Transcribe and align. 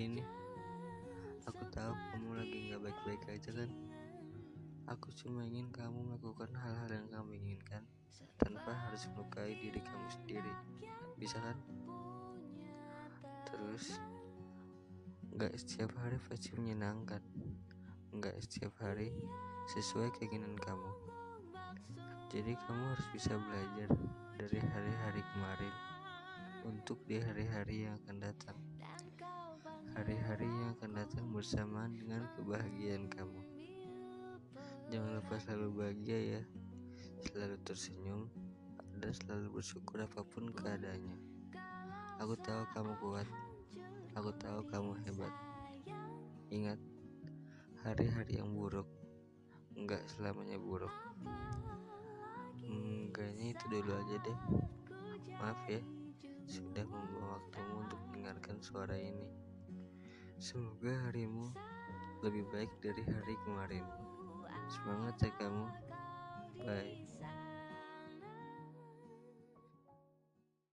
ini. 0.00 0.24
Aku 1.44 1.60
tahu 1.68 1.92
kamu 1.92 2.40
lagi 2.40 2.56
nggak 2.72 2.82
baik-baik 2.88 3.22
aja 3.28 3.50
kan. 3.52 3.70
Aku 4.88 5.12
cuma 5.12 5.44
ingin 5.44 5.68
kamu 5.68 6.00
melakukan 6.00 6.48
hal-hal 6.56 6.88
yang 6.88 7.08
kamu 7.12 7.36
inginkan 7.36 7.84
tanpa 8.40 8.72
harus 8.72 9.04
melukai 9.12 9.52
diri 9.60 9.80
kamu 9.84 10.08
sendiri. 10.08 10.54
Bisa 11.20 11.36
kan? 11.36 11.58
Terus, 13.44 14.00
nggak 15.36 15.52
setiap 15.60 15.92
hari 16.00 16.16
pasti 16.24 16.56
menyenangkan. 16.56 17.20
Nggak 18.16 18.40
setiap 18.40 18.72
hari 18.80 19.12
sesuai 19.76 20.16
keinginan 20.16 20.56
kamu. 20.56 20.90
Jadi 22.32 22.56
kamu 22.56 22.82
harus 22.96 23.06
bisa 23.12 23.36
belajar 23.36 23.90
dari 24.38 24.58
hari-hari 24.62 25.22
kemarin 25.34 25.74
untuk 26.64 27.00
di 27.08 27.20
hari-hari 27.20 27.88
yang 27.88 27.96
akan 28.04 28.16
datang. 28.20 28.58
Hari-hari 29.96 30.46
yang 30.46 30.76
akan 30.78 30.90
datang 30.96 31.26
bersamaan 31.34 31.96
dengan 31.96 32.26
kebahagiaan 32.36 33.10
kamu. 33.10 33.40
Jangan 34.90 35.10
lupa 35.22 35.34
selalu 35.38 35.68
bahagia 35.74 36.18
ya, 36.38 36.42
selalu 37.30 37.56
tersenyum, 37.62 38.26
dan 38.98 39.12
selalu 39.14 39.60
bersyukur 39.60 40.02
apa 40.02 40.20
pun 40.26 40.50
keadaannya. 40.50 41.18
Aku 42.20 42.34
tahu 42.38 42.62
kamu 42.74 42.92
kuat, 43.00 43.28
aku 44.18 44.30
tahu 44.36 44.60
kamu 44.68 44.92
hebat. 45.06 45.34
Ingat, 46.50 46.78
hari-hari 47.86 48.42
yang 48.42 48.52
buruk 48.52 48.86
nggak 49.78 50.02
selamanya 50.12 50.60
buruk. 50.60 50.92
Hmm, 52.60 53.08
kayaknya 53.14 53.56
itu 53.56 53.64
dulu 53.70 53.92
aja 53.96 54.16
deh. 54.20 54.38
Maaf 55.40 55.60
ya, 55.70 55.80
mendengarkan 58.60 58.76
suara 58.76 58.96
ini. 59.00 59.28
Semoga 60.36 60.92
harimu 61.08 61.48
lebih 62.20 62.44
baik 62.52 62.68
dari 62.84 63.00
hari 63.08 63.34
kemarin. 63.48 63.84
Semangat 64.68 65.16
ya 65.24 65.32
kamu. 65.40 65.89